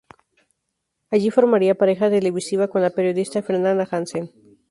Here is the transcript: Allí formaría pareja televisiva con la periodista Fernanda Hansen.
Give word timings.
Allí 1.11 1.29
formaría 1.29 1.75
pareja 1.77 2.09
televisiva 2.09 2.67
con 2.69 2.81
la 2.81 2.89
periodista 2.89 3.43
Fernanda 3.43 3.87
Hansen. 3.91 4.31